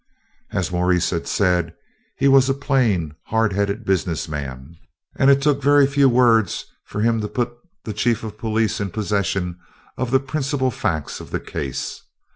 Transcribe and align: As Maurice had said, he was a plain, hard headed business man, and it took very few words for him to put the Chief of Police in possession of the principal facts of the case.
As 0.49 0.71
Maurice 0.71 1.11
had 1.11 1.27
said, 1.27 1.75
he 2.17 2.27
was 2.27 2.49
a 2.49 2.55
plain, 2.55 3.13
hard 3.27 3.53
headed 3.53 3.85
business 3.85 4.27
man, 4.27 4.75
and 5.15 5.29
it 5.29 5.43
took 5.43 5.61
very 5.61 5.85
few 5.85 6.09
words 6.09 6.65
for 6.85 7.01
him 7.01 7.21
to 7.21 7.27
put 7.27 7.53
the 7.83 7.93
Chief 7.93 8.23
of 8.23 8.35
Police 8.39 8.79
in 8.81 8.89
possession 8.89 9.59
of 9.99 10.09
the 10.09 10.19
principal 10.19 10.71
facts 10.71 11.19
of 11.19 11.29
the 11.29 11.39
case. 11.39 12.01